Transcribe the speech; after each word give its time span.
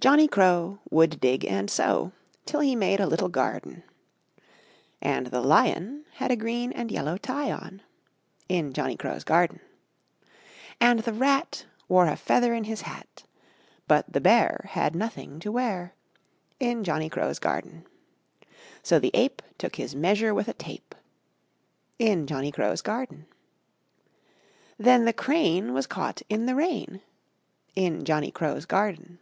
Johnny 0.00 0.26
Crow 0.26 0.80
Would 0.90 1.20
dig 1.20 1.44
and 1.44 1.70
sow 1.70 2.10
Till 2.44 2.58
he 2.58 2.74
made 2.74 2.98
a 2.98 3.06
little 3.06 3.28
Garden. 3.28 3.84
And 5.00 5.28
the 5.28 5.40
Lion 5.40 6.04
Had 6.14 6.32
a 6.32 6.34
green 6.34 6.72
and 6.72 6.90
yellow 6.90 7.16
Tie 7.16 7.52
on 7.52 7.82
In 8.48 8.72
Johnny 8.72 8.96
Crow's 8.96 9.22
Garden. 9.22 9.60
And 10.80 10.98
the 11.04 11.12
Rat 11.12 11.66
Wore 11.88 12.08
a 12.08 12.16
Feather 12.16 12.52
in 12.52 12.64
his 12.64 12.80
Hat 12.80 13.22
But 13.86 14.12
the 14.12 14.20
Bear 14.20 14.66
Had 14.70 14.96
nothing 14.96 15.38
to 15.38 15.52
wear 15.52 15.94
In 16.58 16.82
Johnny 16.82 17.08
Crow's 17.08 17.38
Garden. 17.38 17.86
So 18.82 18.98
the 18.98 19.12
Ape 19.14 19.40
Took 19.56 19.76
his 19.76 19.94
Measure 19.94 20.34
with 20.34 20.48
a 20.48 20.54
Tape 20.54 20.96
In 22.00 22.26
Johnny 22.26 22.50
Crow's 22.50 22.82
Garden. 22.82 23.26
Then 24.78 25.04
the 25.04 25.12
Crane 25.12 25.72
Was 25.72 25.86
caught 25.86 26.22
in 26.28 26.46
the 26.46 26.56
Rain 26.56 27.02
In 27.76 28.04
Johnny 28.04 28.32
Crow's 28.32 28.66
Garden. 28.66 29.20